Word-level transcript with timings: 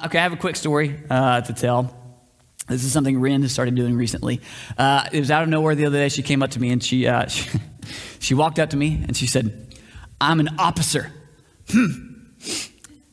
Okay, 0.00 0.16
I 0.16 0.22
have 0.22 0.32
a 0.32 0.36
quick 0.36 0.54
story 0.54 0.96
uh, 1.10 1.40
to 1.40 1.52
tell. 1.52 1.92
This 2.68 2.84
is 2.84 2.92
something 2.92 3.18
Rin 3.18 3.42
has 3.42 3.50
started 3.50 3.74
doing 3.74 3.96
recently. 3.96 4.40
Uh, 4.78 5.08
it 5.10 5.18
was 5.18 5.32
out 5.32 5.42
of 5.42 5.48
nowhere 5.48 5.74
the 5.74 5.86
other 5.86 5.98
day. 5.98 6.08
She 6.08 6.22
came 6.22 6.40
up 6.40 6.52
to 6.52 6.60
me 6.60 6.70
and 6.70 6.80
she, 6.80 7.08
uh, 7.08 7.26
she, 7.26 7.50
she, 8.20 8.34
walked 8.34 8.60
up 8.60 8.70
to 8.70 8.76
me 8.76 9.02
and 9.08 9.16
she 9.16 9.26
said, 9.26 9.74
I'm 10.20 10.38
an 10.38 10.50
officer. 10.56 11.10
Hmm. 11.68 12.26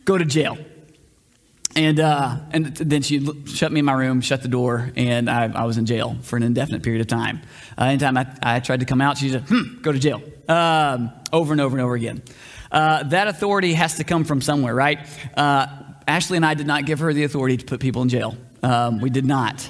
Go 0.04 0.20
to 0.20 0.26
jail. 0.26 0.60
And, 1.76 2.00
uh, 2.00 2.38
and 2.52 2.68
then 2.68 3.02
she 3.02 3.26
shut 3.48 3.72
me 3.72 3.80
in 3.80 3.86
my 3.86 3.94
room, 3.94 4.22
shut 4.22 4.44
the 4.44 4.48
door, 4.48 4.92
and 4.96 5.28
I, 5.28 5.46
I 5.52 5.64
was 5.64 5.80
in 5.80 5.88
jail 5.88 6.16
for 6.22 6.38
an 6.38 6.44
indefinite 6.44 6.84
period 6.84 7.02
of 7.02 7.08
time. 7.08 7.42
Uh, 7.80 7.86
anytime 7.86 8.16
I, 8.16 8.28
I, 8.44 8.60
tried 8.60 8.82
to 8.82 8.86
come 8.86 9.02
out, 9.02 9.18
she 9.18 9.32
said, 9.32 9.42
hmm, 9.48 9.82
go 9.82 9.92
to 9.92 9.98
jail. 9.98 10.22
Um, 10.48 11.12
over 11.34 11.52
and 11.52 11.62
over 11.62 11.76
and 11.76 11.84
over 11.84 11.96
again. 11.96 12.22
Uh, 12.72 13.02
that 13.04 13.28
authority 13.28 13.74
has 13.74 13.96
to 13.96 14.04
come 14.04 14.24
from 14.24 14.40
somewhere, 14.40 14.76
right? 14.76 15.00
Uh, 15.36 15.66
Ashley 16.08 16.38
and 16.38 16.46
I 16.46 16.54
did 16.54 16.68
not 16.68 16.86
give 16.86 17.00
her 17.00 17.14
the 17.14 17.24
authority 17.24 17.58
to 17.58 17.66
put 17.66 17.80
people 17.80 18.02
in 18.02 18.10
jail. 18.10 18.38
Um, 18.62 19.00
we 19.00 19.10
did 19.10 19.26
not. 19.26 19.70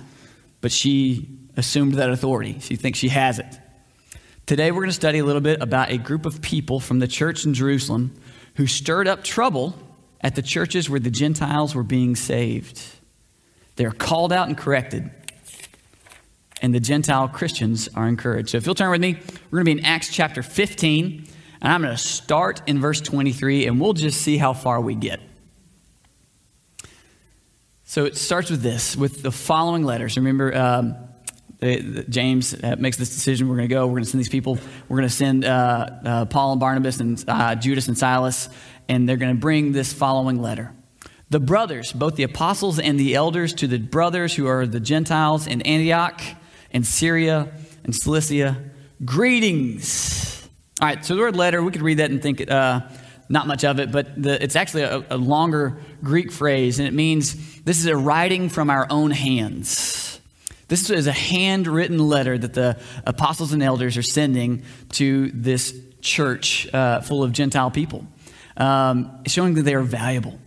But 0.62 0.72
she 0.72 1.30
assumed 1.58 1.96
that 1.96 2.10
authority. 2.10 2.60
She 2.60 2.76
thinks 2.76 3.00
she 3.00 3.10
has 3.10 3.40
it. 3.40 3.60
Today, 4.46 4.72
we're 4.72 4.82
going 4.82 4.90
to 4.90 4.94
study 4.94 5.20
a 5.20 5.26
little 5.26 5.41
bit 5.41 5.62
about 5.62 5.90
a 5.90 5.98
group 5.98 6.26
of 6.26 6.41
people 6.41 6.80
from 6.80 7.00
the 7.00 7.08
church 7.08 7.46
in 7.46 7.54
Jerusalem 7.54 8.13
who 8.55 8.68
stirred 8.68 9.08
up 9.08 9.24
trouble 9.24 9.76
at 10.22 10.36
the 10.36 10.41
churches 10.41 10.90
where 10.90 11.00
the 11.00 11.10
Gentiles 11.10 11.74
were 11.74 11.84
being 11.84 12.16
saved. 12.16 12.82
They're 13.76 13.91
called 13.91 14.32
out 14.32 14.48
and 14.48 14.58
corrected, 14.58 15.10
and 16.62 16.76
the 16.76 16.80
Gentile 16.80 17.27
Christians 17.27 17.90
are 17.96 18.08
encouraged. 18.08 18.49
So, 18.49 18.58
if 18.58 18.66
you'll 18.66 18.76
turn 18.76 18.91
with 18.91 19.02
me, 19.02 19.18
we're 19.49 19.63
going 19.63 19.66
to 19.66 19.76
be 19.76 19.80
in 19.80 19.86
Acts 19.86 20.10
chapter 20.10 20.44
15, 20.44 21.27
and 21.62 21.74
I'm 21.74 21.82
going 21.82 21.96
to 21.96 21.98
start 22.02 22.62
in 22.68 22.80
verse 22.80 23.02
23, 23.02 23.66
and 23.66 23.82
we'll 23.82 23.94
just 23.94 24.22
see 24.22 24.38
how 24.38 24.54
far 24.54 24.80
we 24.80 24.94
get. 24.94 25.20
So 27.95 28.04
it 28.04 28.17
starts 28.17 28.52
with 28.52 28.62
this, 28.62 28.98
with 28.98 29.23
the 29.23 29.31
following 29.31 29.85
letters. 29.85 30.17
Remember, 30.17 30.54
um, 30.54 30.98
James 32.10 32.54
uh, 32.54 32.76
makes 32.77 32.98
this 32.98 33.07
decision. 33.07 33.48
We're 33.48 33.55
going 33.55 33.70
to 33.70 33.74
go. 33.74 33.87
We're 33.87 33.93
going 33.93 34.04
to 34.04 34.10
send 34.10 34.20
these 34.20 34.27
people. 34.27 34.60
We're 34.90 34.98
going 34.98 35.07
to 35.07 35.15
send 35.15 35.46
uh, 35.46 35.90
uh, 36.04 36.26
Paul 36.26 36.52
and 36.52 36.60
Barnabas 36.60 36.99
and 36.99 37.24
uh, 37.26 37.55
Judas 37.55 37.87
and 37.87 37.98
Silas, 37.98 38.49
and 38.90 39.07
they're 39.07 39.15
going 39.15 39.34
to 39.34 39.40
bring 39.40 39.71
this 39.71 39.93
following 39.93 40.41
letter. 40.41 40.74
The 41.29 41.40
brothers, 41.40 41.93
both 41.93 42.18
the 42.18 42.24
apostles 42.24 42.79
and 42.79 42.99
the 42.99 43.15
elders, 43.15 43.54
to 43.54 43.65
the 43.65 43.79
brothers 43.79 44.35
who 44.35 44.46
are 44.46 44.68
the 44.68 44.82
Gentiles 44.82 45.48
in 45.48 45.62
Antioch 45.62 46.21
and 46.71 46.85
Syria 46.85 47.49
and 47.85 47.96
Cilicia, 47.96 48.57
greetings. 49.05 50.49
All 50.82 50.90
right, 50.90 51.05
so 51.05 51.15
the 51.15 51.21
word 51.21 51.37
letter, 51.37 51.63
we 51.63 51.71
could 51.71 51.82
read 51.82 51.99
that 51.99 52.12
and 52.12 52.21
think 52.21 52.52
uh, 52.52 52.82
not 53.29 53.48
much 53.48 53.63
of 53.63 53.79
it, 53.79 53.91
but 53.91 54.21
the, 54.21 54.41
it's 54.43 54.55
actually 54.55 54.84
a, 54.84 55.04
a 55.09 55.18
longer 55.18 55.77
Greek 56.04 56.31
phrase, 56.31 56.79
and 56.79 56.87
it 56.87 56.93
means 56.93 57.62
this 57.63 57.79
is 57.79 57.87
a 57.87 57.98
writing 57.98 58.49
from 58.49 58.70
our 58.70 58.87
own 58.90 59.12
hands. 59.12 60.20
This 60.68 60.90
is 60.90 61.07
a 61.07 61.12
handwritten 61.12 61.99
letter 61.99 62.37
that 62.37 62.53
the 62.53 62.79
apostles 63.05 63.53
and 63.53 63.62
elders 63.62 63.98
are 63.98 64.03
sending 64.03 64.63
to 64.94 65.29
this 65.31 65.73
church 66.01 66.72
uh, 66.73 67.01
full 67.01 67.23
of 67.23 67.31
Gentile 67.31 67.72
people, 67.72 68.06
um, 68.57 69.23
showing 69.28 69.56
that 69.56 69.63
they 69.63 69.75
are 69.75 69.81
valuable. 69.81 70.40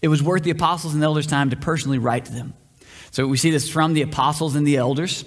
It 0.00 0.08
was 0.08 0.22
worth 0.22 0.42
the 0.42 0.50
apostles 0.50 0.94
and 0.94 1.02
elders' 1.02 1.26
time 1.26 1.50
to 1.50 1.56
personally 1.56 1.98
write 1.98 2.26
to 2.26 2.32
them. 2.32 2.54
So 3.10 3.26
we 3.26 3.36
see 3.36 3.50
this 3.50 3.68
from 3.68 3.92
the 3.92 4.02
apostles 4.02 4.56
and 4.56 4.66
the 4.66 4.76
elders. 4.76 5.24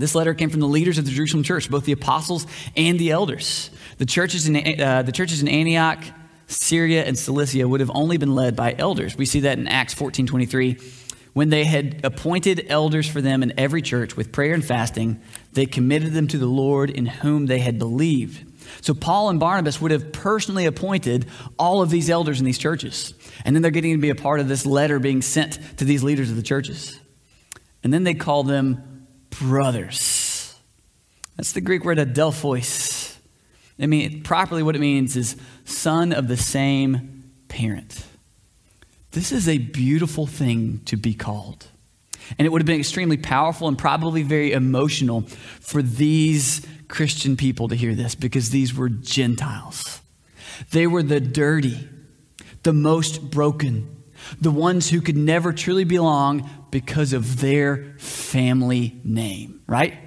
This 0.00 0.14
letter 0.14 0.34
came 0.34 0.50
from 0.50 0.60
the 0.60 0.66
leaders 0.66 0.98
of 0.98 1.04
the 1.04 1.10
Jerusalem 1.10 1.42
church, 1.42 1.70
both 1.70 1.84
the 1.84 1.92
apostles 1.92 2.46
and 2.76 2.98
the 2.98 3.10
elders. 3.10 3.70
The 3.98 4.06
churches 4.06 4.48
in, 4.48 4.80
uh, 4.80 5.02
the 5.02 5.12
churches 5.12 5.42
in 5.42 5.48
Antioch, 5.48 6.02
Syria, 6.46 7.04
and 7.04 7.18
Cilicia 7.18 7.68
would 7.68 7.80
have 7.80 7.90
only 7.94 8.16
been 8.16 8.34
led 8.34 8.56
by 8.56 8.74
elders. 8.76 9.16
We 9.16 9.26
see 9.26 9.40
that 9.40 9.58
in 9.58 9.68
Acts 9.68 9.94
14 9.94 10.26
23. 10.26 10.78
When 11.32 11.48
they 11.48 11.64
had 11.64 12.04
appointed 12.04 12.66
elders 12.68 13.08
for 13.08 13.20
them 13.20 13.42
in 13.42 13.52
every 13.56 13.82
church 13.82 14.16
with 14.16 14.32
prayer 14.32 14.52
and 14.52 14.64
fasting, 14.64 15.20
they 15.52 15.66
committed 15.66 16.12
them 16.12 16.26
to 16.28 16.38
the 16.38 16.46
Lord 16.46 16.90
in 16.90 17.06
whom 17.06 17.46
they 17.46 17.60
had 17.60 17.78
believed. 17.78 18.46
So 18.80 18.94
Paul 18.94 19.28
and 19.28 19.38
Barnabas 19.38 19.80
would 19.80 19.90
have 19.90 20.12
personally 20.12 20.66
appointed 20.66 21.26
all 21.58 21.82
of 21.82 21.90
these 21.90 22.10
elders 22.10 22.40
in 22.40 22.46
these 22.46 22.58
churches. 22.58 23.14
And 23.44 23.54
then 23.54 23.62
they're 23.62 23.70
getting 23.70 23.94
to 23.94 24.00
be 24.00 24.10
a 24.10 24.14
part 24.14 24.40
of 24.40 24.48
this 24.48 24.66
letter 24.66 24.98
being 24.98 25.22
sent 25.22 25.58
to 25.78 25.84
these 25.84 26.02
leaders 26.02 26.30
of 26.30 26.36
the 26.36 26.42
churches. 26.42 26.98
And 27.82 27.92
then 27.92 28.04
they 28.04 28.14
call 28.14 28.42
them 28.42 28.89
brothers. 29.30 30.56
That's 31.36 31.52
the 31.52 31.60
Greek 31.60 31.84
word 31.84 31.98
adelphois. 31.98 33.16
I 33.78 33.86
mean, 33.86 34.22
properly 34.22 34.62
what 34.62 34.76
it 34.76 34.80
means 34.80 35.16
is 35.16 35.36
son 35.64 36.12
of 36.12 36.28
the 36.28 36.36
same 36.36 37.32
parent. 37.48 38.04
This 39.12 39.32
is 39.32 39.48
a 39.48 39.58
beautiful 39.58 40.26
thing 40.26 40.82
to 40.84 40.96
be 40.96 41.14
called. 41.14 41.66
And 42.38 42.46
it 42.46 42.50
would 42.50 42.60
have 42.60 42.66
been 42.66 42.78
extremely 42.78 43.16
powerful 43.16 43.66
and 43.66 43.76
probably 43.76 44.22
very 44.22 44.52
emotional 44.52 45.22
for 45.60 45.82
these 45.82 46.64
Christian 46.88 47.36
people 47.36 47.68
to 47.68 47.74
hear 47.74 47.94
this 47.94 48.14
because 48.14 48.50
these 48.50 48.74
were 48.74 48.88
Gentiles. 48.88 50.00
They 50.70 50.86
were 50.86 51.02
the 51.02 51.20
dirty, 51.20 51.88
the 52.62 52.72
most 52.72 53.30
broken, 53.30 54.02
the 54.40 54.50
ones 54.50 54.90
who 54.90 55.00
could 55.00 55.16
never 55.16 55.52
truly 55.52 55.84
belong 55.84 56.48
because 56.70 57.12
of 57.12 57.40
their 57.40 57.94
family 57.98 59.00
name, 59.04 59.62
right? 59.66 59.98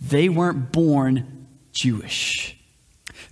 They 0.00 0.28
weren't 0.28 0.72
born 0.72 1.46
Jewish. 1.72 2.56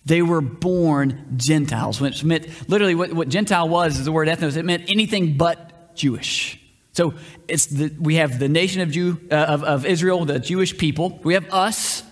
They 0.04 0.22
were 0.22 0.40
born 0.40 1.34
Gentiles, 1.36 2.00
which 2.00 2.24
meant 2.24 2.46
literally 2.68 2.94
what, 2.94 3.12
what 3.12 3.28
Gentile 3.28 3.68
was 3.68 3.98
is 3.98 4.04
the 4.04 4.12
word 4.12 4.28
ethnos. 4.28 4.56
It 4.56 4.64
meant 4.64 4.90
anything 4.90 5.36
but 5.36 5.94
Jewish. 5.94 6.58
So 6.92 7.14
it's 7.46 7.66
the, 7.66 7.94
we 8.00 8.16
have 8.16 8.38
the 8.38 8.48
nation 8.48 8.82
of, 8.82 8.90
Jew, 8.90 9.20
uh, 9.30 9.34
of, 9.34 9.64
of 9.64 9.86
Israel, 9.86 10.24
the 10.24 10.38
Jewish 10.38 10.76
people. 10.76 11.20
We 11.22 11.34
have 11.34 11.52
us, 11.52 12.02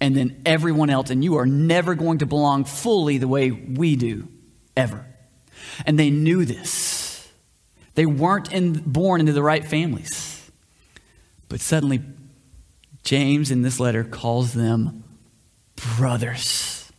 and 0.00 0.16
then 0.16 0.42
everyone 0.46 0.90
else. 0.90 1.10
And 1.10 1.22
you 1.22 1.36
are 1.36 1.46
never 1.46 1.94
going 1.94 2.18
to 2.18 2.26
belong 2.26 2.64
fully 2.64 3.18
the 3.18 3.28
way 3.28 3.50
we 3.50 3.96
do, 3.96 4.28
ever. 4.76 5.06
And 5.86 5.98
they 5.98 6.10
knew 6.10 6.44
this. 6.44 7.03
They 7.94 8.06
weren't 8.06 8.52
in, 8.52 8.72
born 8.72 9.20
into 9.20 9.32
the 9.32 9.42
right 9.42 9.64
families. 9.64 10.50
But 11.48 11.60
suddenly, 11.60 12.02
James 13.04 13.50
in 13.50 13.62
this 13.62 13.78
letter 13.78 14.02
calls 14.02 14.54
them 14.54 15.04
brothers. 15.96 16.90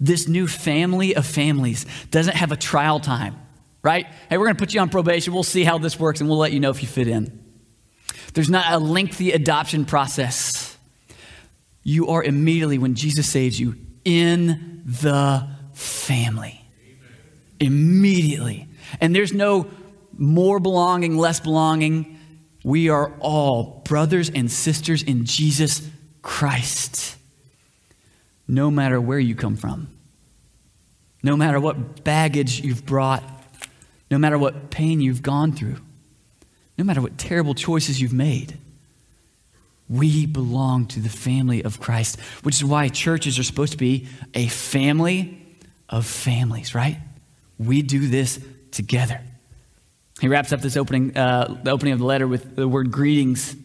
This 0.00 0.28
new 0.28 0.46
family 0.46 1.14
of 1.14 1.24
families 1.24 1.86
doesn't 2.10 2.36
have 2.36 2.52
a 2.52 2.56
trial 2.56 3.00
time, 3.00 3.36
right? 3.82 4.06
Hey, 4.28 4.36
we're 4.36 4.46
going 4.46 4.56
to 4.56 4.60
put 4.60 4.74
you 4.74 4.80
on 4.80 4.90
probation. 4.90 5.32
We'll 5.32 5.42
see 5.44 5.64
how 5.64 5.78
this 5.78 5.98
works 5.98 6.20
and 6.20 6.28
we'll 6.28 6.38
let 6.38 6.52
you 6.52 6.60
know 6.60 6.70
if 6.70 6.82
you 6.82 6.88
fit 6.88 7.08
in. 7.08 7.40
There's 8.34 8.50
not 8.50 8.72
a 8.72 8.78
lengthy 8.78 9.30
adoption 9.30 9.84
process. 9.84 10.76
You 11.84 12.08
are 12.08 12.22
immediately, 12.22 12.78
when 12.78 12.94
Jesus 12.94 13.30
saves 13.30 13.58
you, 13.58 13.76
in 14.04 14.82
the 14.84 15.48
family. 15.72 16.60
Immediately. 17.60 18.68
And 19.00 19.14
there's 19.14 19.32
no 19.32 19.70
more 20.18 20.60
belonging, 20.60 21.16
less 21.16 21.40
belonging. 21.40 22.18
We 22.62 22.88
are 22.88 23.12
all 23.20 23.82
brothers 23.84 24.30
and 24.30 24.50
sisters 24.50 25.02
in 25.02 25.24
Jesus 25.24 25.88
Christ 26.22 27.14
no 28.46 28.70
matter 28.70 29.00
where 29.00 29.18
you 29.18 29.34
come 29.34 29.56
from, 29.56 29.88
no 31.22 31.36
matter 31.36 31.58
what 31.58 32.04
baggage 32.04 32.60
you've 32.60 32.84
brought, 32.84 33.22
no 34.10 34.18
matter 34.18 34.38
what 34.38 34.70
pain 34.70 35.00
you've 35.00 35.22
gone 35.22 35.52
through, 35.52 35.76
no 36.76 36.84
matter 36.84 37.00
what 37.00 37.16
terrible 37.16 37.54
choices 37.54 38.00
you've 38.00 38.12
made. 38.12 38.58
We 39.88 40.26
belong 40.26 40.86
to 40.88 41.00
the 41.00 41.08
family 41.08 41.62
of 41.62 41.80
Christ, 41.80 42.18
which 42.42 42.56
is 42.56 42.64
why 42.64 42.88
churches 42.88 43.38
are 43.38 43.42
supposed 43.42 43.72
to 43.72 43.78
be 43.78 44.08
a 44.32 44.48
family 44.48 45.40
of 45.88 46.06
families, 46.06 46.74
right? 46.74 46.98
We 47.58 47.82
do 47.82 48.08
this 48.08 48.40
together. 48.70 49.20
He 50.20 50.28
wraps 50.28 50.52
up 50.52 50.60
this 50.60 50.76
opening, 50.76 51.16
uh, 51.16 51.60
the 51.62 51.70
opening 51.70 51.92
of 51.92 51.98
the 51.98 52.04
letter 52.04 52.28
with 52.28 52.56
the 52.56 52.68
word 52.68 52.90
greetings. 52.90 53.56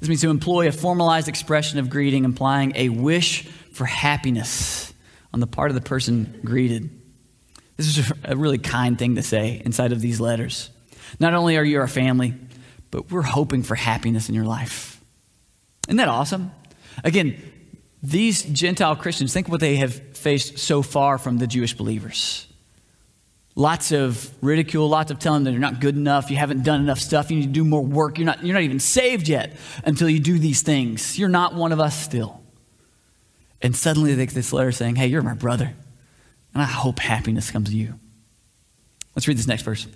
This 0.00 0.08
means 0.08 0.20
to 0.20 0.30
employ 0.30 0.68
a 0.68 0.72
formalized 0.72 1.28
expression 1.28 1.78
of 1.78 1.88
greeting, 1.88 2.24
implying 2.24 2.72
a 2.76 2.90
wish 2.90 3.44
for 3.72 3.86
happiness 3.86 4.92
on 5.32 5.40
the 5.40 5.46
part 5.46 5.70
of 5.70 5.74
the 5.74 5.80
person 5.80 6.40
greeted. 6.44 6.90
This 7.76 7.98
is 7.98 8.12
a 8.24 8.36
really 8.36 8.58
kind 8.58 8.98
thing 8.98 9.16
to 9.16 9.22
say 9.22 9.60
inside 9.64 9.92
of 9.92 10.00
these 10.00 10.20
letters. 10.20 10.70
Not 11.18 11.34
only 11.34 11.56
are 11.56 11.64
you 11.64 11.80
our 11.80 11.88
family, 11.88 12.34
but 12.90 13.10
we're 13.10 13.22
hoping 13.22 13.62
for 13.62 13.74
happiness 13.74 14.28
in 14.28 14.34
your 14.34 14.44
life. 14.44 15.00
Isn't 15.88 15.98
that 15.98 16.08
awesome? 16.08 16.52
Again, 17.04 17.36
these 18.02 18.42
Gentile 18.42 18.96
Christians, 18.96 19.32
think 19.32 19.48
what 19.48 19.60
they 19.60 19.76
have 19.76 19.94
faced 20.16 20.58
so 20.58 20.82
far 20.82 21.18
from 21.18 21.38
the 21.38 21.46
Jewish 21.46 21.74
believers. 21.74 22.45
Lots 23.58 23.90
of 23.90 24.30
ridicule, 24.42 24.86
lots 24.86 25.10
of 25.10 25.18
telling 25.18 25.44
them 25.44 25.54
you're 25.54 25.60
not 25.62 25.80
good 25.80 25.96
enough, 25.96 26.30
you 26.30 26.36
haven't 26.36 26.62
done 26.62 26.78
enough 26.82 26.98
stuff, 26.98 27.30
you 27.30 27.38
need 27.38 27.46
to 27.46 27.52
do 27.52 27.64
more 27.64 27.82
work, 27.82 28.18
you're 28.18 28.26
not, 28.26 28.44
you're 28.44 28.52
not 28.52 28.62
even 28.62 28.78
saved 28.78 29.28
yet 29.28 29.56
until 29.82 30.10
you 30.10 30.20
do 30.20 30.38
these 30.38 30.60
things. 30.60 31.18
You're 31.18 31.30
not 31.30 31.54
one 31.54 31.72
of 31.72 31.80
us 31.80 31.98
still. 31.98 32.42
And 33.62 33.74
suddenly 33.74 34.14
they 34.14 34.26
get 34.26 34.34
this 34.34 34.52
letter 34.52 34.72
saying, 34.72 34.96
Hey, 34.96 35.06
you're 35.06 35.22
my 35.22 35.32
brother, 35.32 35.72
and 36.52 36.62
I 36.62 36.66
hope 36.66 36.98
happiness 36.98 37.50
comes 37.50 37.70
to 37.70 37.76
you. 37.76 37.98
Let's 39.14 39.26
read 39.26 39.38
this 39.38 39.46
next 39.46 39.62
verse. 39.62 39.86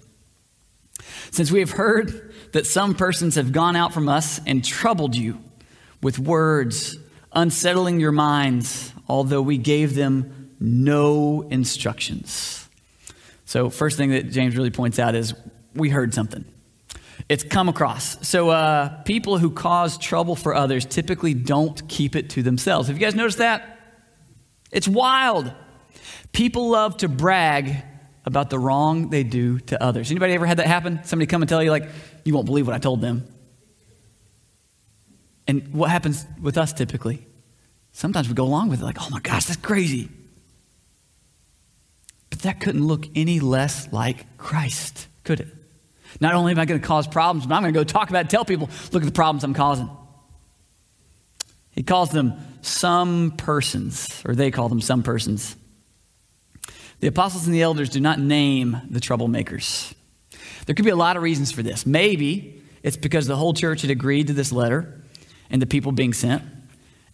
Since 1.30 1.52
we 1.52 1.60
have 1.60 1.72
heard 1.72 2.32
that 2.52 2.66
some 2.66 2.94
persons 2.94 3.34
have 3.34 3.52
gone 3.52 3.76
out 3.76 3.92
from 3.92 4.08
us 4.08 4.40
and 4.46 4.64
troubled 4.64 5.14
you 5.14 5.38
with 6.02 6.18
words, 6.18 6.96
unsettling 7.32 8.00
your 8.00 8.12
minds, 8.12 8.94
although 9.06 9.42
we 9.42 9.58
gave 9.58 9.94
them 9.94 10.54
no 10.58 11.42
instructions. 11.50 12.69
So, 13.50 13.68
first 13.68 13.96
thing 13.96 14.10
that 14.10 14.30
James 14.30 14.56
really 14.56 14.70
points 14.70 15.00
out 15.00 15.16
is 15.16 15.34
we 15.74 15.88
heard 15.88 16.14
something. 16.14 16.44
It's 17.28 17.42
come 17.42 17.68
across. 17.68 18.28
So, 18.28 18.50
uh, 18.50 19.02
people 19.02 19.38
who 19.38 19.50
cause 19.50 19.98
trouble 19.98 20.36
for 20.36 20.54
others 20.54 20.86
typically 20.86 21.34
don't 21.34 21.88
keep 21.88 22.14
it 22.14 22.30
to 22.30 22.44
themselves. 22.44 22.86
Have 22.86 22.96
you 22.96 23.04
guys 23.04 23.16
noticed 23.16 23.38
that? 23.38 23.76
It's 24.70 24.86
wild. 24.86 25.52
People 26.30 26.70
love 26.70 26.98
to 26.98 27.08
brag 27.08 27.82
about 28.24 28.50
the 28.50 28.58
wrong 28.60 29.10
they 29.10 29.24
do 29.24 29.58
to 29.58 29.82
others. 29.82 30.12
Anybody 30.12 30.34
ever 30.34 30.46
had 30.46 30.58
that 30.58 30.68
happen? 30.68 31.00
Somebody 31.02 31.26
come 31.26 31.42
and 31.42 31.48
tell 31.48 31.60
you, 31.60 31.72
like, 31.72 31.88
you 32.24 32.32
won't 32.32 32.46
believe 32.46 32.68
what 32.68 32.76
I 32.76 32.78
told 32.78 33.00
them. 33.00 33.26
And 35.48 35.74
what 35.74 35.90
happens 35.90 36.24
with 36.40 36.56
us 36.56 36.72
typically? 36.72 37.26
Sometimes 37.90 38.28
we 38.28 38.34
go 38.34 38.44
along 38.44 38.68
with 38.68 38.80
it, 38.80 38.84
like, 38.84 38.98
oh 39.00 39.10
my 39.10 39.18
gosh, 39.18 39.46
that's 39.46 39.58
crazy. 39.58 40.08
But 42.40 42.54
that 42.54 42.60
couldn't 42.60 42.86
look 42.86 43.06
any 43.14 43.38
less 43.38 43.92
like 43.92 44.38
Christ, 44.38 45.08
could 45.24 45.40
it? 45.40 45.48
Not 46.20 46.32
only 46.34 46.52
am 46.52 46.58
I 46.58 46.64
going 46.64 46.80
to 46.80 46.86
cause 46.86 47.06
problems, 47.06 47.46
but 47.46 47.54
I'm 47.54 47.62
going 47.62 47.74
to 47.74 47.78
go 47.78 47.84
talk 47.84 48.08
about 48.08 48.24
it, 48.24 48.30
tell 48.30 48.46
people, 48.46 48.70
look 48.92 49.02
at 49.02 49.06
the 49.06 49.12
problems 49.12 49.44
I'm 49.44 49.52
causing. 49.52 49.90
He 51.72 51.82
calls 51.82 52.08
them 52.08 52.32
some 52.62 53.32
persons, 53.32 54.22
or 54.24 54.34
they 54.34 54.50
call 54.50 54.70
them 54.70 54.80
some 54.80 55.02
persons. 55.02 55.54
The 57.00 57.08
apostles 57.08 57.44
and 57.44 57.54
the 57.54 57.60
elders 57.60 57.90
do 57.90 58.00
not 58.00 58.18
name 58.18 58.80
the 58.88 59.00
troublemakers. 59.00 59.92
There 60.64 60.74
could 60.74 60.86
be 60.86 60.90
a 60.90 60.96
lot 60.96 61.18
of 61.18 61.22
reasons 61.22 61.52
for 61.52 61.62
this. 61.62 61.84
Maybe 61.84 62.62
it's 62.82 62.96
because 62.96 63.26
the 63.26 63.36
whole 63.36 63.52
church 63.52 63.82
had 63.82 63.90
agreed 63.90 64.28
to 64.28 64.32
this 64.32 64.50
letter 64.50 64.98
and 65.50 65.60
the 65.60 65.66
people 65.66 65.92
being 65.92 66.14
sent, 66.14 66.42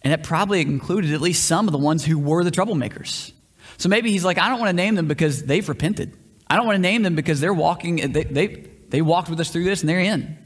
and 0.03 0.13
that 0.13 0.23
probably 0.23 0.61
included 0.61 1.11
at 1.11 1.19
least 1.19 1.45
some 1.45 1.67
of 1.67 1.73
the 1.73 1.77
ones 1.77 2.05
who 2.05 2.17
were 2.17 2.45
the 2.45 2.51
troublemakers. 2.51 3.33
So 3.77 3.89
maybe 3.89 4.11
he's 4.11 4.25
like, 4.25 4.37
I 4.37 4.49
don't 4.49 4.59
want 4.59 4.69
to 4.69 4.75
name 4.75 4.95
them 4.95 5.07
because 5.07 5.43
they've 5.43 5.67
repented. 5.67 6.17
I 6.47 6.55
don't 6.55 6.65
want 6.65 6.77
to 6.77 6.81
name 6.81 7.03
them 7.03 7.15
because 7.15 7.39
they're 7.39 7.53
walking, 7.53 8.11
they, 8.11 8.23
they, 8.23 8.47
they 8.89 9.01
walked 9.01 9.29
with 9.29 9.39
us 9.39 9.51
through 9.51 9.65
this 9.65 9.81
and 9.81 9.89
they're 9.89 9.99
in. 9.99 10.37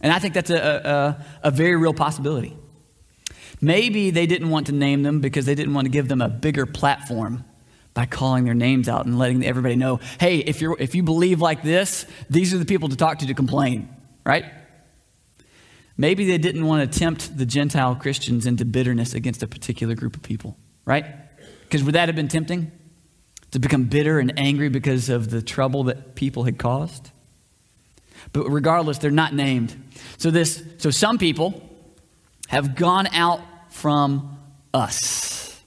And 0.00 0.12
I 0.12 0.18
think 0.18 0.34
that's 0.34 0.50
a, 0.50 1.18
a, 1.42 1.48
a 1.48 1.50
very 1.50 1.76
real 1.76 1.94
possibility. 1.94 2.56
Maybe 3.60 4.10
they 4.10 4.26
didn't 4.26 4.50
want 4.50 4.66
to 4.66 4.72
name 4.72 5.02
them 5.02 5.20
because 5.20 5.46
they 5.46 5.54
didn't 5.54 5.72
want 5.72 5.86
to 5.86 5.90
give 5.90 6.08
them 6.08 6.20
a 6.20 6.28
bigger 6.28 6.66
platform 6.66 7.44
by 7.94 8.04
calling 8.04 8.44
their 8.44 8.54
names 8.54 8.90
out 8.90 9.06
and 9.06 9.18
letting 9.18 9.44
everybody 9.44 9.74
know, 9.74 10.00
hey, 10.20 10.38
if, 10.38 10.60
you're, 10.60 10.76
if 10.78 10.94
you 10.94 11.02
believe 11.02 11.40
like 11.40 11.62
this, 11.62 12.04
these 12.28 12.52
are 12.52 12.58
the 12.58 12.66
people 12.66 12.90
to 12.90 12.96
talk 12.96 13.20
to 13.20 13.26
to 13.26 13.32
complain, 13.32 13.88
right? 14.24 14.44
Maybe 15.96 16.26
they 16.26 16.36
didn't 16.36 16.66
want 16.66 16.92
to 16.92 16.98
tempt 16.98 17.38
the 17.38 17.46
Gentile 17.46 17.94
Christians 17.94 18.44
into 18.44 18.66
bitterness 18.66 19.14
against 19.14 19.42
a 19.42 19.46
particular 19.46 19.94
group 19.94 20.14
of 20.14 20.22
people, 20.22 20.58
right? 20.84 21.06
Because 21.66 21.82
would 21.82 21.94
that 21.94 22.08
have 22.08 22.16
been 22.16 22.28
tempting? 22.28 22.70
To 23.52 23.58
become 23.58 23.84
bitter 23.84 24.18
and 24.18 24.38
angry 24.38 24.68
because 24.68 25.08
of 25.08 25.30
the 25.30 25.42
trouble 25.42 25.84
that 25.84 26.14
people 26.14 26.44
had 26.44 26.58
caused? 26.58 27.10
But 28.32 28.48
regardless, 28.48 28.98
they're 28.98 29.10
not 29.10 29.34
named. 29.34 29.74
So 30.18 30.30
this 30.30 30.62
so 30.78 30.90
some 30.90 31.18
people 31.18 31.62
have 32.48 32.74
gone 32.76 33.06
out 33.08 33.40
from 33.70 34.38
us. 34.72 35.62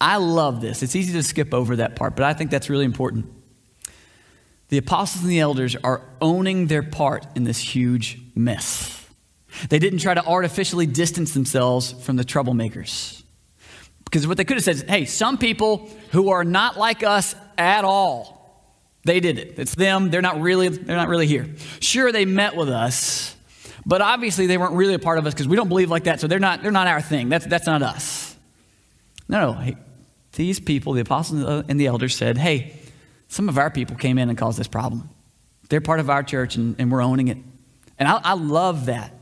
I 0.00 0.16
love 0.16 0.60
this. 0.60 0.82
It's 0.82 0.96
easy 0.96 1.12
to 1.12 1.22
skip 1.22 1.54
over 1.54 1.76
that 1.76 1.96
part, 1.96 2.16
but 2.16 2.24
I 2.24 2.34
think 2.34 2.50
that's 2.50 2.68
really 2.68 2.84
important. 2.84 3.26
The 4.68 4.78
apostles 4.78 5.22
and 5.22 5.30
the 5.30 5.40
elders 5.40 5.76
are 5.76 6.02
owning 6.20 6.66
their 6.66 6.82
part 6.82 7.26
in 7.36 7.44
this 7.44 7.58
huge 7.58 8.20
mess. 8.34 9.06
They 9.68 9.78
didn't 9.78 9.98
try 9.98 10.14
to 10.14 10.24
artificially 10.24 10.86
distance 10.86 11.34
themselves 11.34 11.92
from 11.92 12.16
the 12.16 12.24
troublemakers. 12.24 13.21
Because 14.12 14.26
what 14.26 14.36
they 14.36 14.44
could 14.44 14.58
have 14.58 14.64
said 14.64 14.74
is, 14.74 14.82
hey, 14.82 15.06
some 15.06 15.38
people 15.38 15.88
who 16.10 16.28
are 16.28 16.44
not 16.44 16.76
like 16.76 17.02
us 17.02 17.34
at 17.56 17.82
all, 17.82 18.68
they 19.06 19.20
did 19.20 19.38
it. 19.38 19.58
It's 19.58 19.74
them. 19.74 20.10
They're 20.10 20.20
not 20.20 20.42
really, 20.42 20.68
they're 20.68 20.98
not 20.98 21.08
really 21.08 21.26
here. 21.26 21.48
Sure, 21.80 22.12
they 22.12 22.26
met 22.26 22.54
with 22.54 22.68
us, 22.68 23.34
but 23.86 24.02
obviously 24.02 24.46
they 24.46 24.58
weren't 24.58 24.74
really 24.74 24.92
a 24.92 24.98
part 24.98 25.16
of 25.16 25.26
us 25.26 25.32
because 25.32 25.48
we 25.48 25.56
don't 25.56 25.70
believe 25.70 25.90
like 25.90 26.04
that, 26.04 26.20
so 26.20 26.26
they're 26.26 26.38
not, 26.38 26.62
they're 26.62 26.70
not 26.70 26.88
our 26.88 27.00
thing. 27.00 27.30
That's, 27.30 27.46
that's 27.46 27.64
not 27.64 27.80
us. 27.80 28.36
No, 29.30 29.52
no. 29.52 29.58
Hey, 29.58 29.76
these 30.32 30.60
people, 30.60 30.92
the 30.92 31.00
apostles 31.00 31.64
and 31.66 31.80
the 31.80 31.86
elders, 31.86 32.14
said, 32.14 32.36
hey, 32.36 32.76
some 33.28 33.48
of 33.48 33.56
our 33.56 33.70
people 33.70 33.96
came 33.96 34.18
in 34.18 34.28
and 34.28 34.36
caused 34.36 34.58
this 34.58 34.68
problem. 34.68 35.08
They're 35.70 35.80
part 35.80 36.00
of 36.00 36.10
our 36.10 36.22
church 36.22 36.56
and, 36.56 36.76
and 36.78 36.92
we're 36.92 37.02
owning 37.02 37.28
it. 37.28 37.38
And 37.98 38.06
I, 38.06 38.20
I 38.22 38.34
love 38.34 38.86
that 38.86 39.14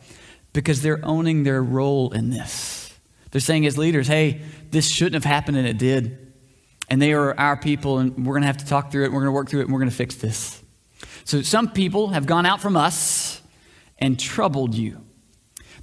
because 0.52 0.82
they're 0.82 1.04
owning 1.04 1.44
their 1.44 1.62
role 1.62 2.10
in 2.10 2.30
this. 2.30 2.69
They're 3.30 3.40
saying, 3.40 3.66
as 3.66 3.78
leaders, 3.78 4.08
hey, 4.08 4.42
this 4.70 4.88
shouldn't 4.88 5.14
have 5.14 5.30
happened 5.30 5.56
and 5.56 5.66
it 5.66 5.78
did. 5.78 6.32
And 6.88 7.00
they 7.00 7.12
are 7.12 7.38
our 7.38 7.56
people 7.56 7.98
and 7.98 8.26
we're 8.26 8.34
going 8.34 8.42
to 8.42 8.48
have 8.48 8.58
to 8.58 8.66
talk 8.66 8.90
through 8.90 9.04
it. 9.04 9.12
We're 9.12 9.20
going 9.20 9.26
to 9.26 9.32
work 9.32 9.48
through 9.48 9.60
it 9.60 9.64
and 9.64 9.72
we're 9.72 9.78
going 9.78 9.90
to 9.90 9.96
fix 9.96 10.16
this. 10.16 10.60
So 11.24 11.42
some 11.42 11.70
people 11.70 12.08
have 12.08 12.26
gone 12.26 12.46
out 12.46 12.60
from 12.60 12.76
us 12.76 13.40
and 13.98 14.18
troubled 14.18 14.74
you. 14.74 15.00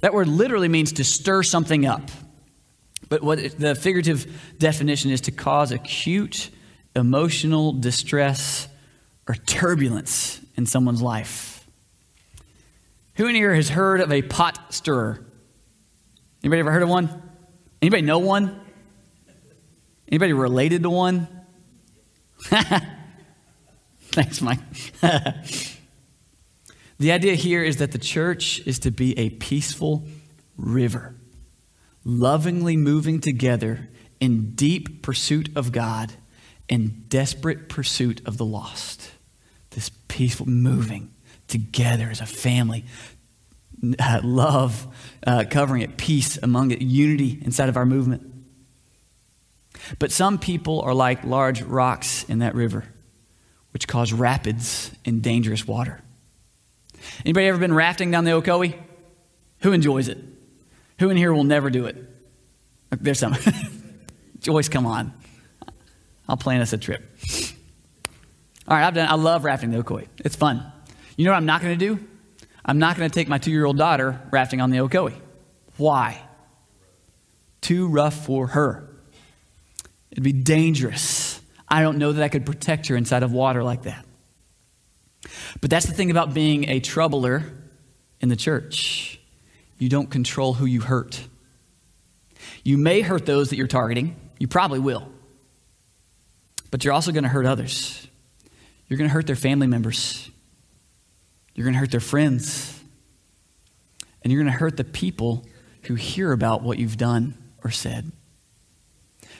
That 0.00 0.12
word 0.12 0.28
literally 0.28 0.68
means 0.68 0.92
to 0.94 1.04
stir 1.04 1.42
something 1.42 1.86
up. 1.86 2.10
But 3.08 3.22
what 3.22 3.58
the 3.58 3.74
figurative 3.74 4.54
definition 4.58 5.10
is 5.10 5.22
to 5.22 5.30
cause 5.30 5.72
acute 5.72 6.50
emotional 6.94 7.72
distress 7.72 8.68
or 9.26 9.34
turbulence 9.34 10.40
in 10.56 10.66
someone's 10.66 11.00
life. 11.00 11.66
Who 13.14 13.26
in 13.26 13.34
here 13.34 13.54
has 13.54 13.68
heard 13.68 14.00
of 14.00 14.12
a 14.12 14.22
pot 14.22 14.74
stirrer? 14.74 15.24
Anybody 16.42 16.60
ever 16.60 16.70
heard 16.70 16.82
of 16.82 16.88
one? 16.88 17.27
Anybody 17.80 18.02
know 18.02 18.18
one? 18.18 18.60
Anybody 20.08 20.32
related 20.32 20.82
to 20.82 20.90
one? 20.90 21.28
Thanks, 24.00 24.40
Mike. 24.40 24.58
the 26.98 27.12
idea 27.12 27.34
here 27.34 27.62
is 27.62 27.76
that 27.76 27.92
the 27.92 27.98
church 27.98 28.60
is 28.66 28.78
to 28.80 28.90
be 28.90 29.18
a 29.18 29.30
peaceful 29.30 30.04
river 30.56 31.14
lovingly 32.04 32.76
moving 32.76 33.20
together 33.20 33.88
in 34.18 34.52
deep 34.54 35.02
pursuit 35.02 35.50
of 35.54 35.72
God 35.72 36.14
and 36.70 37.08
desperate 37.08 37.68
pursuit 37.68 38.26
of 38.26 38.38
the 38.38 38.46
lost. 38.46 39.10
This 39.70 39.90
peaceful 40.08 40.46
moving 40.46 41.12
together 41.48 42.08
as 42.10 42.20
a 42.20 42.26
family, 42.26 42.84
love 44.22 44.86
uh, 45.26 45.44
covering 45.50 45.82
it, 45.82 45.96
peace 45.96 46.38
among 46.42 46.70
it, 46.70 46.82
unity 46.82 47.40
inside 47.44 47.68
of 47.68 47.76
our 47.76 47.86
movement. 47.86 48.22
But 49.98 50.12
some 50.12 50.38
people 50.38 50.80
are 50.82 50.94
like 50.94 51.24
large 51.24 51.62
rocks 51.62 52.24
in 52.24 52.40
that 52.40 52.54
river, 52.54 52.84
which 53.72 53.86
cause 53.86 54.12
rapids 54.12 54.90
and 55.04 55.22
dangerous 55.22 55.66
water. 55.66 56.00
Anybody 57.24 57.46
ever 57.46 57.58
been 57.58 57.74
rafting 57.74 58.10
down 58.10 58.24
the 58.24 58.32
Ocoee? 58.32 58.76
Who 59.60 59.72
enjoys 59.72 60.08
it? 60.08 60.18
Who 60.98 61.10
in 61.10 61.16
here 61.16 61.32
will 61.32 61.44
never 61.44 61.70
do 61.70 61.86
it? 61.86 61.96
There's 62.90 63.18
some. 63.18 63.36
Joyce, 64.40 64.68
come 64.68 64.86
on. 64.86 65.12
I'll 66.28 66.36
plan 66.36 66.60
us 66.60 66.72
a 66.72 66.78
trip. 66.78 67.02
All 68.66 68.76
right, 68.76 68.86
I've 68.86 68.94
done. 68.94 69.08
I 69.08 69.14
love 69.14 69.44
rafting 69.44 69.70
the 69.70 69.82
Ocoee. 69.82 70.08
It's 70.18 70.36
fun. 70.36 70.72
You 71.16 71.24
know 71.24 71.32
what 71.32 71.38
I'm 71.38 71.46
not 71.46 71.62
going 71.62 71.78
to 71.78 71.86
do? 71.86 72.06
I'm 72.68 72.78
not 72.78 72.98
going 72.98 73.08
to 73.08 73.14
take 73.14 73.28
my 73.28 73.38
two-year-old 73.38 73.78
daughter 73.78 74.20
rafting 74.30 74.60
on 74.60 74.70
the 74.70 74.78
Ocoee. 74.78 75.16
Why? 75.78 76.22
Too 77.62 77.88
rough 77.88 78.26
for 78.26 78.48
her. 78.48 78.90
It'd 80.10 80.22
be 80.22 80.32
dangerous. 80.32 81.40
I 81.66 81.80
don't 81.80 81.96
know 81.96 82.12
that 82.12 82.22
I 82.22 82.28
could 82.28 82.44
protect 82.44 82.88
her 82.88 82.96
inside 82.96 83.22
of 83.22 83.32
water 83.32 83.64
like 83.64 83.84
that. 83.84 84.04
But 85.62 85.70
that's 85.70 85.86
the 85.86 85.94
thing 85.94 86.10
about 86.10 86.34
being 86.34 86.68
a 86.68 86.78
troubler 86.80 87.42
in 88.20 88.28
the 88.28 88.36
church 88.36 89.18
you 89.78 89.88
don't 89.88 90.10
control 90.10 90.54
who 90.54 90.66
you 90.66 90.80
hurt. 90.80 91.24
You 92.64 92.76
may 92.76 93.00
hurt 93.00 93.26
those 93.26 93.50
that 93.50 93.56
you're 93.56 93.68
targeting, 93.68 94.16
you 94.38 94.48
probably 94.48 94.80
will. 94.80 95.08
But 96.72 96.84
you're 96.84 96.92
also 96.92 97.12
going 97.12 97.22
to 97.22 97.30
hurt 97.30 97.46
others. 97.46 98.06
You're 98.88 98.98
going 98.98 99.08
to 99.08 99.14
hurt 99.14 99.28
their 99.28 99.36
family 99.36 99.68
members. 99.68 100.28
You're 101.58 101.64
going 101.64 101.74
to 101.74 101.80
hurt 101.80 101.90
their 101.90 101.98
friends. 101.98 102.80
And 104.22 104.32
you're 104.32 104.40
going 104.40 104.52
to 104.52 104.56
hurt 104.60 104.76
the 104.76 104.84
people 104.84 105.44
who 105.82 105.96
hear 105.96 106.30
about 106.30 106.62
what 106.62 106.78
you've 106.78 106.96
done 106.96 107.36
or 107.64 107.72
said. 107.72 108.12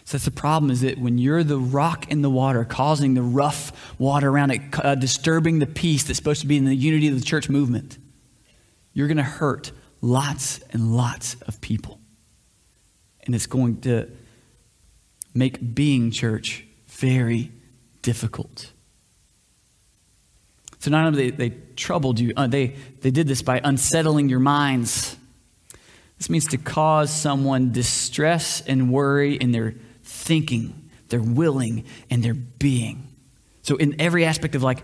So 0.02 0.16
that's 0.16 0.24
the 0.24 0.32
problem 0.32 0.72
is 0.72 0.80
that 0.80 0.98
when 0.98 1.18
you're 1.18 1.44
the 1.44 1.60
rock 1.60 2.10
in 2.10 2.22
the 2.22 2.28
water, 2.28 2.64
causing 2.64 3.14
the 3.14 3.22
rough 3.22 3.94
water 4.00 4.30
around 4.30 4.50
it, 4.50 4.62
uh, 4.84 4.96
disturbing 4.96 5.60
the 5.60 5.66
peace 5.68 6.02
that's 6.02 6.16
supposed 6.16 6.40
to 6.40 6.48
be 6.48 6.56
in 6.56 6.64
the 6.64 6.74
unity 6.74 7.06
of 7.06 7.14
the 7.14 7.24
church 7.24 7.48
movement, 7.48 7.98
you're 8.92 9.06
going 9.06 9.18
to 9.18 9.22
hurt 9.22 9.70
lots 10.00 10.58
and 10.70 10.96
lots 10.96 11.36
of 11.42 11.60
people. 11.60 12.00
And 13.20 13.32
it's 13.32 13.46
going 13.46 13.80
to 13.82 14.10
make 15.34 15.72
being 15.72 16.10
church 16.10 16.66
very 16.88 17.52
difficult. 18.02 18.72
So 20.78 20.90
not 20.90 21.06
only 21.06 21.30
they, 21.30 21.48
they 21.48 21.56
troubled 21.76 22.20
you, 22.20 22.32
uh, 22.36 22.46
they, 22.46 22.76
they 23.00 23.10
did 23.10 23.26
this 23.26 23.42
by 23.42 23.60
unsettling 23.62 24.28
your 24.28 24.38
minds. 24.38 25.16
This 26.18 26.30
means 26.30 26.46
to 26.48 26.58
cause 26.58 27.12
someone 27.12 27.72
distress 27.72 28.60
and 28.66 28.92
worry 28.92 29.34
in 29.34 29.52
their 29.52 29.74
thinking, 30.02 30.90
their 31.08 31.20
willing, 31.20 31.84
and 32.10 32.22
their 32.22 32.34
being. 32.34 33.08
So, 33.62 33.76
in 33.76 34.00
every 34.00 34.24
aspect 34.24 34.54
of 34.54 34.62
like 34.62 34.82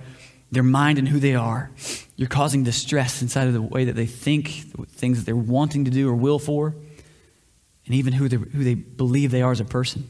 their 0.52 0.62
mind 0.62 0.98
and 0.98 1.08
who 1.08 1.18
they 1.18 1.34
are, 1.34 1.70
you're 2.16 2.28
causing 2.28 2.64
distress 2.64 3.22
inside 3.22 3.48
of 3.48 3.54
the 3.54 3.62
way 3.62 3.86
that 3.86 3.96
they 3.96 4.06
think, 4.06 4.48
things 4.90 5.18
that 5.18 5.26
they're 5.26 5.36
wanting 5.36 5.86
to 5.86 5.90
do 5.90 6.08
or 6.08 6.14
will 6.14 6.38
for, 6.38 6.74
and 7.86 7.94
even 7.94 8.12
who, 8.12 8.28
who 8.28 8.64
they 8.64 8.74
believe 8.74 9.30
they 9.30 9.42
are 9.42 9.52
as 9.52 9.60
a 9.60 9.64
person. 9.64 10.08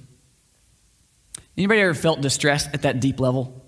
Anybody 1.57 1.81
ever 1.81 1.95
felt 1.95 2.21
distressed 2.21 2.71
at 2.75 2.83
that 2.83 3.01
deep 3.01 3.21
level? 3.21 3.64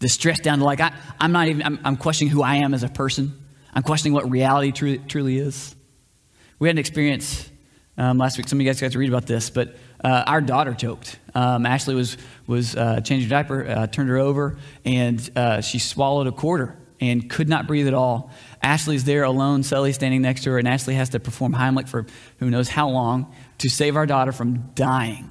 Distressed 0.00 0.42
down 0.42 0.58
to 0.58 0.64
like, 0.64 0.80
I, 0.80 0.92
am 1.20 1.32
not 1.32 1.48
even, 1.48 1.62
I'm, 1.62 1.78
I'm, 1.84 1.96
questioning 1.96 2.32
who 2.32 2.42
I 2.42 2.56
am 2.56 2.74
as 2.74 2.82
a 2.82 2.88
person. 2.88 3.38
I'm 3.72 3.82
questioning 3.82 4.12
what 4.12 4.28
reality 4.28 4.72
truly, 4.72 4.98
truly 4.98 5.38
is. 5.38 5.76
We 6.58 6.68
had 6.68 6.74
an 6.74 6.78
experience 6.78 7.48
um, 7.96 8.18
last 8.18 8.36
week. 8.36 8.48
Some 8.48 8.58
of 8.58 8.62
you 8.62 8.68
guys 8.68 8.80
got 8.80 8.92
to 8.92 8.98
read 8.98 9.10
about 9.10 9.26
this, 9.26 9.50
but 9.50 9.76
uh, 10.02 10.24
our 10.26 10.40
daughter 10.40 10.74
choked. 10.74 11.18
Um, 11.34 11.66
Ashley 11.66 11.94
was, 11.94 12.16
was 12.46 12.74
uh, 12.74 13.00
changing 13.02 13.28
her 13.28 13.34
diaper, 13.34 13.68
uh, 13.68 13.86
turned 13.86 14.08
her 14.08 14.18
over, 14.18 14.56
and 14.84 15.30
uh, 15.36 15.60
she 15.60 15.78
swallowed 15.78 16.26
a 16.26 16.32
quarter 16.32 16.76
and 17.00 17.28
could 17.30 17.48
not 17.48 17.66
breathe 17.66 17.86
at 17.86 17.94
all. 17.94 18.30
Ashley's 18.62 19.04
there 19.04 19.24
alone, 19.24 19.62
Sully 19.62 19.92
standing 19.92 20.22
next 20.22 20.44
to 20.44 20.50
her, 20.50 20.58
and 20.58 20.68
Ashley 20.68 20.94
has 20.94 21.10
to 21.10 21.20
perform 21.20 21.54
Heimlich 21.54 21.88
for 21.88 22.06
who 22.38 22.50
knows 22.50 22.68
how 22.68 22.88
long 22.88 23.34
to 23.58 23.68
save 23.68 23.96
our 23.96 24.06
daughter 24.06 24.32
from 24.32 24.70
dying. 24.74 25.30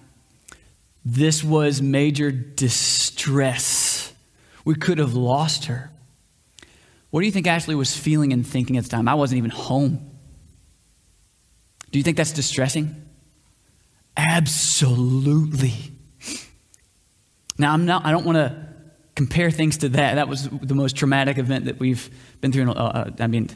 This 1.06 1.44
was 1.44 1.82
major 1.82 2.32
distress. 2.32 3.89
We 4.66 4.76
could 4.76 4.98
have 4.98 5.14
lost 5.14 5.66
her. 5.66 5.92
What 7.10 7.22
do 7.22 7.26
you 7.26 7.32
think 7.32 7.48
Ashley 7.48 7.76
was 7.76 7.96
feeling 7.96 8.34
and 8.34 8.46
thinking 8.46 8.78
at 8.78 8.84
the 8.84 8.90
time? 8.90 9.08
I 9.08 9.16
wasn't 9.16 9.40
even 9.40 9.52
home. 9.52 10.12
Do 11.92 11.98
you 11.98 12.04
think 12.04 12.18
that's 12.18 12.32
distressing? 12.32 12.96
Absolutely. 14.16 15.74
Now, 17.58 17.74
I'm 17.74 17.86
not, 17.86 18.06
I 18.06 18.12
don't 18.12 18.26
want 18.26 18.38
to 18.38 18.68
compare 19.16 19.50
things 19.52 19.78
to 19.80 19.90
that. 19.90 20.16
That 20.16 20.28
was 20.28 20.48
the 20.50 20.76
most 20.76 20.96
traumatic 20.96 21.38
event 21.38 21.66
that 21.66 21.80
we've 21.80 22.10
been 22.42 22.52
through, 22.52 22.72
uh, 22.72 22.74
uh, 22.74 23.12
I 23.20 23.28
mean, 23.28 23.50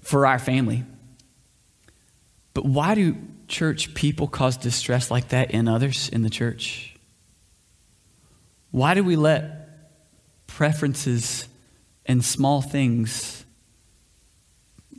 for 0.00 0.26
our 0.26 0.38
family. 0.38 0.84
But 2.54 2.64
why 2.64 2.94
do 2.94 3.16
church 3.48 3.94
people 3.94 4.26
cause 4.26 4.56
distress 4.56 5.10
like 5.10 5.28
that 5.28 5.52
in 5.52 5.68
others 5.68 6.08
in 6.08 6.22
the 6.22 6.30
church? 6.30 6.96
Why 8.72 8.94
do 8.94 9.04
we 9.04 9.16
let 9.16 9.65
preferences 10.46 11.48
and 12.04 12.24
small 12.24 12.62
things 12.62 13.44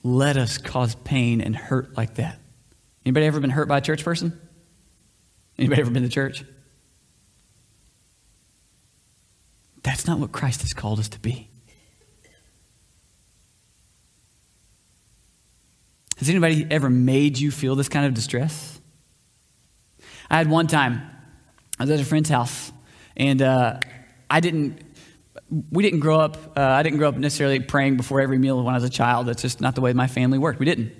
let 0.04 0.38
us 0.38 0.58
cause 0.58 0.96
pain 0.96 1.42
and 1.42 1.56
hurt 1.56 1.96
like 1.98 2.16
that? 2.16 2.39
Anybody 3.06 3.25
ever 3.25 3.39
been 3.39 3.50
hurt 3.50 3.68
by 3.68 3.77
a 3.77 3.82
church 3.82 4.04
person? 4.04 4.39
Anybody 5.58 5.82
ever 5.82 5.92
been 5.92 6.04
to 6.04 6.10
church? 6.10 6.44
That's 9.84 10.06
not 10.06 10.20
what 10.20 10.32
Christ 10.32 10.62
has 10.62 10.74
called 10.74 11.00
us 11.00 11.10
to 11.10 11.20
be. 11.20 11.50
Has 16.18 16.30
anybody 16.30 16.66
ever 16.70 16.89
made 16.89 17.38
you 17.38 17.51
feel 17.51 17.75
this 17.75 17.89
kind 17.89 18.06
of 18.06 18.13
distress? 18.13 18.82
I 20.30 20.38
had 20.38 20.50
one 20.50 20.68
time, 20.68 21.01
I 21.80 21.84
was 21.84 21.92
at 21.92 22.00
a 22.00 22.06
friend's 22.06 22.30
house, 22.30 22.72
and 23.16 23.42
uh, 23.42 23.80
I 24.30 24.39
didn't, 24.39 24.82
we 25.50 25.84
didn't 25.84 26.00
grow 26.00 26.20
up, 26.20 26.58
uh, 26.58 26.62
I 26.62 26.84
didn't 26.84 26.98
grow 26.98 27.10
up 27.10 27.16
necessarily 27.16 27.60
praying 27.60 27.98
before 27.98 28.22
every 28.22 28.38
meal 28.38 28.62
when 28.63 28.74
I 28.74 28.77
was 28.77 28.84
a 28.84 28.89
child. 28.89 29.27
That's 29.27 29.42
just 29.42 29.62
not 29.62 29.75
the 29.75 29.82
way 29.82 29.94
my 29.94 30.08
family 30.08 30.38
worked. 30.38 30.60
We 30.60 30.66
didn't. 30.66 30.94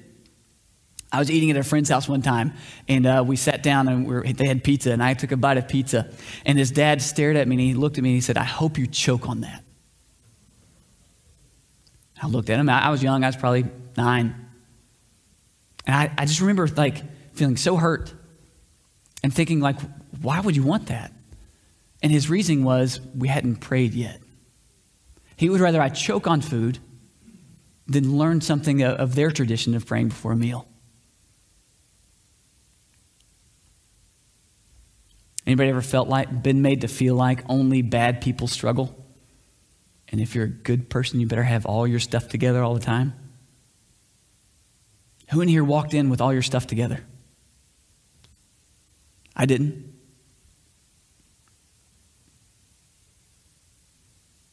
I 1.12 1.20
was 1.20 1.32
eating 1.32 1.52
at 1.52 1.58
a 1.58 1.64
friend's 1.64 1.90
house 1.90 2.08
one 2.08 2.22
time, 2.22 2.54
and 2.88 3.06
uh, 3.06 3.24
we 3.26 3.38
sat 3.38 3.64
down 3.64 3.88
and 3.88 4.06
we 4.06 4.14
were, 4.14 4.24
they 4.24 4.46
had 4.46 4.64
pizza, 4.64 4.92
and 4.92 5.02
I 5.02 5.14
took 5.14 5.32
a 5.32 5.38
bite 5.38 5.58
of 5.58 5.68
pizza. 5.68 6.12
And 6.46 6.58
his 6.58 6.70
dad 6.72 7.02
stared 7.02 7.38
at 7.38 7.48
me 7.48 7.56
and 7.56 7.62
he 7.62 7.74
looked 7.74 7.98
at 7.98 8.04
me 8.04 8.10
and 8.10 8.16
he 8.16 8.22
said, 8.22 8.38
I 8.38 8.44
hope 8.44 8.78
you 8.78 8.88
choke 8.88 9.30
on 9.30 9.42
that. 9.42 9.64
I 12.22 12.28
looked 12.28 12.50
at 12.50 12.60
him. 12.60 12.70
I 12.70 12.90
was 12.90 13.04
young, 13.04 13.24
I 13.24 13.28
was 13.28 13.38
probably 13.38 13.66
nine. 13.96 14.48
And 15.86 15.96
I, 15.96 16.12
I 16.18 16.26
just 16.26 16.42
remember 16.42 16.68
like 16.68 17.04
feeling 17.34 17.58
so 17.58 17.78
hurt 17.78 18.14
and 19.24 19.34
thinking, 19.34 19.60
like, 19.60 19.78
why 20.22 20.40
would 20.40 20.56
you 20.56 20.64
want 20.64 20.88
that? 20.88 21.14
And 22.02 22.12
his 22.12 22.30
reasoning 22.30 22.64
was, 22.64 23.00
we 23.16 23.28
hadn't 23.28 23.58
prayed 23.58 23.94
yet. 23.94 24.22
He 25.38 25.50
would 25.50 25.62
rather 25.62 25.82
I 25.82 25.90
choke 25.90 26.28
on 26.28 26.42
food 26.42 26.80
than 27.88 28.18
learn 28.18 28.42
something 28.42 28.84
of 28.84 29.16
their 29.16 29.32
tradition 29.32 29.76
of 29.76 29.86
praying 29.86 30.10
before 30.10 30.34
a 30.34 30.36
meal. 30.36 30.68
Anybody 35.46 35.70
ever 35.70 35.82
felt 35.82 36.10
like, 36.10 36.44
been 36.44 36.62
made 36.62 36.82
to 36.82 36.90
feel 36.90 37.16
like 37.16 37.44
only 37.48 37.82
bad 37.82 38.20
people 38.20 38.48
struggle? 38.48 39.06
And 40.10 40.20
if 40.20 40.36
you're 40.36 40.46
a 40.46 40.50
good 40.50 40.90
person, 40.90 41.22
you 41.22 41.28
better 41.28 41.44
have 41.44 41.66
all 41.66 41.88
your 41.88 42.00
stuff 42.00 42.28
together 42.28 42.62
all 42.64 42.74
the 42.74 42.82
time? 42.82 43.14
Who 45.30 45.40
in 45.42 45.48
here 45.48 45.64
walked 45.64 45.94
in 45.94 46.10
with 46.10 46.20
all 46.20 46.34
your 46.34 46.42
stuff 46.42 46.68
together? 46.68 47.06
I 49.36 49.46
didn't. 49.46 49.94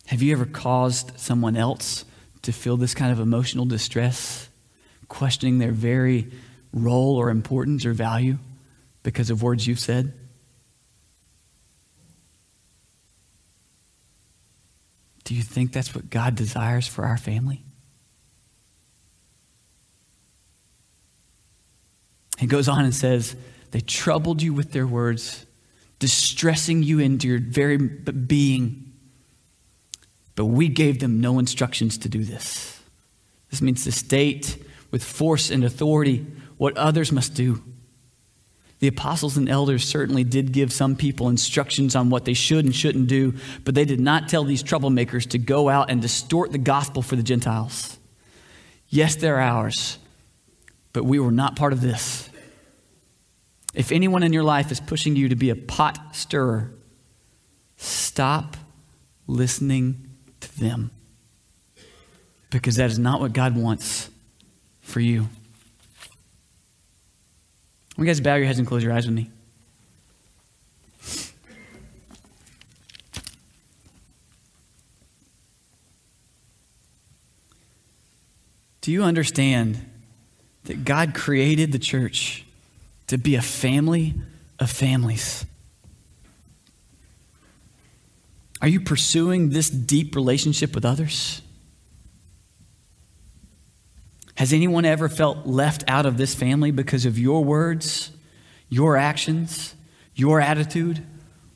Have 0.07 0.23
you 0.23 0.33
ever 0.33 0.45
caused 0.45 1.19
someone 1.19 1.57
else 1.57 2.05
to 2.43 2.53
feel 2.53 2.77
this 2.77 2.95
kind 2.95 3.11
of 3.11 3.21
emotional 3.21 3.65
distress, 3.65 4.49
questioning 5.09 5.59
their 5.59 5.73
very 5.73 6.31
role 6.73 7.17
or 7.17 7.31
importance 7.31 7.87
or 7.87 7.93
value 7.93 8.39
because 9.03 9.31
of 9.31 9.43
words 9.43 9.67
you've 9.67 9.81
said? 9.81 10.13
Do 15.25 15.35
you 15.35 15.43
think 15.43 15.73
that's 15.73 15.95
what 15.95 16.11
God 16.11 16.35
desires 16.35 16.87
for 16.87 17.05
our 17.05 17.17
family? 17.17 17.65
He 22.39 22.47
goes 22.47 22.69
on 22.69 22.85
and 22.85 22.95
says, 22.95 23.35
They 23.71 23.81
troubled 23.81 24.43
you 24.43 24.53
with 24.53 24.73
their 24.73 24.87
words, 24.87 25.47
distressing 25.99 26.83
you 26.83 26.99
into 26.99 27.27
your 27.27 27.39
very 27.39 27.79
being. 27.79 28.93
But 30.37 30.47
we 30.47 30.69
gave 30.69 31.01
them 31.01 31.21
no 31.21 31.39
instructions 31.39 31.99
to 31.99 32.09
do 32.09 32.25
this. 32.25 32.81
This 33.51 33.63
means 33.63 33.85
to 33.85 33.93
state 33.93 34.57
with 34.91 35.05
force 35.05 35.51
and 35.51 35.65
authority 35.65 36.27
what 36.57 36.77
others 36.77 37.13
must 37.13 37.35
do. 37.35 37.63
The 38.81 38.89
apostles 38.89 39.37
and 39.37 39.49
elders 39.49 39.85
certainly 39.85 40.25
did 40.25 40.53
give 40.53 40.73
some 40.73 40.97
people 40.97 41.29
instructions 41.29 41.97
on 41.97 42.11
what 42.11 42.25
they 42.25 42.35
should 42.35 42.65
and 42.65 42.75
shouldn't 42.75 43.07
do, 43.07 43.35
but 43.65 43.75
they 43.75 43.85
did 43.85 44.01
not 44.01 44.29
tell 44.29 44.45
these 44.45 44.63
troublemakers 44.63 45.29
to 45.31 45.39
go 45.39 45.69
out 45.69 45.91
and 45.91 46.03
distort 46.03 46.53
the 46.53 46.59
gospel 46.59 47.01
for 47.01 47.17
the 47.17 47.23
Gentiles. 47.23 47.99
Yes, 48.89 49.17
they're 49.17 49.41
ours, 49.41 49.99
but 50.93 51.05
we 51.05 51.19
were 51.19 51.33
not 51.33 51.57
part 51.57 51.73
of 51.73 51.81
this. 51.81 52.29
If 53.73 53.91
anyone 53.91 54.23
in 54.23 54.33
your 54.33 54.43
life 54.43 54.71
is 54.71 54.81
pushing 54.81 55.17
you 55.17 55.29
to 55.31 55.37
be 55.37 55.51
a 55.51 55.57
pot 55.57 55.99
stirrer, 56.15 56.73
stop 57.77 58.57
listening 59.27 60.04
them 60.57 60.91
because 62.51 62.77
that 62.77 62.91
is 62.91 62.99
not 62.99 63.21
what 63.21 63.33
God 63.33 63.57
wants 63.57 64.11
for 64.81 65.01
you. 65.01 65.29
You 67.97 68.05
guys 68.05 68.21
bow 68.21 68.35
your 68.37 68.47
heads 68.47 68.59
and 68.59 68.67
close 68.67 68.83
your 68.83 68.93
eyes 68.93 69.07
with 69.07 69.15
me. 69.15 69.31
Do 78.81 78.93
you 78.93 79.03
understand 79.03 79.79
that 80.65 80.85
God 80.85 81.15
created 81.15 81.73
the 81.73 81.79
church 81.79 82.45
to 83.07 83.17
be 83.17 83.35
a 83.35 83.43
family 83.43 84.15
of 84.59 84.71
families? 84.71 85.47
Are 88.65 88.69
you 88.69 88.81
pursuing 88.81 89.51
this 89.51 89.69
deep 89.69 90.17
relationship 90.17 90.75
with 90.75 90.87
others? 90.87 91.43
Has 94.37 94.55
anyone 94.55 94.87
ever 94.87 95.11
felt 95.11 95.47
left 95.47 95.85
out 95.87 96.07
of 96.07 96.17
this 96.17 96.35
family 96.35 96.71
because 96.71 97.05
of 97.05 97.19
your 97.19 97.45
words, 97.45 98.11
your 98.71 98.97
actions, 98.97 99.75
your 100.15 100.41
attitude, 100.41 101.05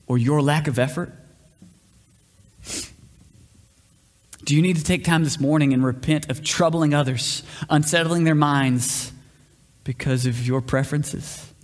or 0.06 0.18
your 0.18 0.42
lack 0.42 0.68
of 0.68 0.78
effort? 0.78 1.14
Do 4.44 4.54
you 4.54 4.60
need 4.60 4.76
to 4.76 4.84
take 4.84 5.02
time 5.02 5.24
this 5.24 5.40
morning 5.40 5.72
and 5.72 5.82
repent 5.82 6.28
of 6.28 6.44
troubling 6.44 6.92
others, 6.92 7.42
unsettling 7.70 8.24
their 8.24 8.34
minds 8.34 9.14
because 9.82 10.26
of 10.26 10.46
your 10.46 10.60
preferences? 10.60 11.54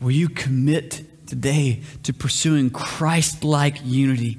Will 0.00 0.12
you 0.12 0.30
commit 0.30 1.11
today 1.32 1.80
to 2.02 2.12
pursuing 2.12 2.68
Christ 2.68 3.42
like 3.42 3.78
unity 3.82 4.36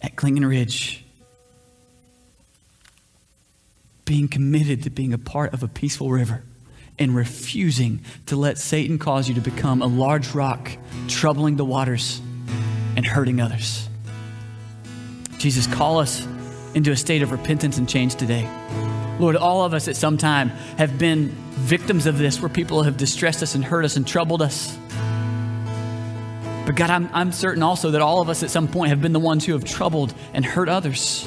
at 0.00 0.16
Clingan 0.16 0.48
Ridge. 0.48 1.04
Being 4.06 4.28
committed 4.28 4.84
to 4.84 4.90
being 4.90 5.12
a 5.12 5.18
part 5.18 5.52
of 5.52 5.62
a 5.62 5.68
peaceful 5.68 6.10
river 6.10 6.42
and 6.98 7.14
refusing 7.14 8.00
to 8.24 8.36
let 8.36 8.56
Satan 8.56 8.98
cause 8.98 9.28
you 9.28 9.34
to 9.34 9.42
become 9.42 9.82
a 9.82 9.86
large 9.86 10.34
rock, 10.34 10.70
troubling 11.08 11.56
the 11.56 11.64
waters 11.66 12.22
and 12.96 13.04
hurting 13.04 13.42
others. 13.42 13.86
Jesus, 15.36 15.66
call 15.66 15.98
us 15.98 16.26
into 16.72 16.90
a 16.90 16.96
state 16.96 17.20
of 17.20 17.32
repentance 17.32 17.76
and 17.76 17.86
change 17.86 18.14
today. 18.14 18.48
Lord, 19.18 19.36
all 19.36 19.62
of 19.62 19.74
us 19.74 19.88
at 19.88 19.96
some 19.96 20.16
time 20.16 20.48
have 20.78 20.98
been 20.98 21.28
victims 21.50 22.06
of 22.06 22.16
this 22.16 22.40
where 22.40 22.48
people 22.48 22.84
have 22.84 22.96
distressed 22.96 23.42
us 23.42 23.54
and 23.54 23.62
hurt 23.62 23.84
us 23.84 23.96
and 23.96 24.06
troubled 24.06 24.40
us. 24.40 24.74
But 26.66 26.76
God, 26.76 26.88
I'm, 26.90 27.10
I'm 27.12 27.30
certain 27.32 27.62
also 27.62 27.90
that 27.90 28.00
all 28.00 28.22
of 28.22 28.30
us 28.30 28.42
at 28.42 28.50
some 28.50 28.68
point 28.68 28.88
have 28.88 29.02
been 29.02 29.12
the 29.12 29.20
ones 29.20 29.44
who 29.44 29.52
have 29.52 29.64
troubled 29.64 30.14
and 30.32 30.44
hurt 30.44 30.68
others. 30.68 31.26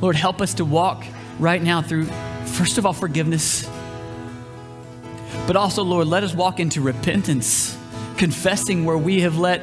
Lord, 0.00 0.14
help 0.14 0.40
us 0.40 0.54
to 0.54 0.64
walk 0.64 1.04
right 1.40 1.60
now 1.62 1.82
through, 1.82 2.06
first 2.46 2.78
of 2.78 2.86
all, 2.86 2.92
forgiveness. 2.92 3.68
But 5.46 5.56
also, 5.56 5.82
Lord, 5.82 6.06
let 6.06 6.22
us 6.22 6.34
walk 6.34 6.60
into 6.60 6.80
repentance, 6.80 7.76
confessing 8.16 8.84
where 8.84 8.98
we 8.98 9.22
have 9.22 9.38
let 9.38 9.62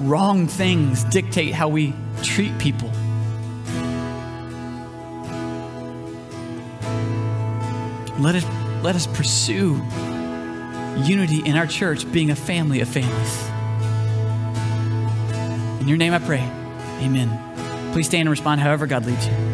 wrong 0.00 0.48
things 0.48 1.04
dictate 1.04 1.54
how 1.54 1.68
we 1.68 1.94
treat 2.22 2.58
people. 2.58 2.90
Let 8.18 8.34
us, 8.34 8.44
let 8.82 8.96
us 8.96 9.06
pursue 9.06 9.80
unity 10.98 11.38
in 11.38 11.56
our 11.56 11.66
church, 11.66 12.10
being 12.12 12.30
a 12.30 12.36
family 12.36 12.80
of 12.80 12.88
families. 12.88 13.48
In 15.80 15.88
your 15.88 15.98
name 15.98 16.12
I 16.12 16.18
pray. 16.18 16.48
Amen. 17.04 17.92
Please 17.92 18.06
stand 18.06 18.22
and 18.22 18.30
respond 18.30 18.60
however 18.60 18.86
God 18.86 19.04
leads 19.04 19.26
you. 19.26 19.51